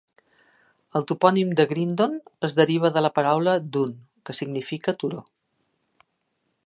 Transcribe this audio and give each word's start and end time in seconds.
El 0.99 1.03
topònim 1.11 1.51
de 1.59 1.65
"Grindon" 1.73 2.15
es 2.49 2.57
deriva 2.61 2.91
de 2.95 3.03
la 3.07 3.13
paraula 3.19 3.55
"dun", 3.77 3.93
que 4.27 4.37
significa 4.41 4.97
turó. 5.05 5.23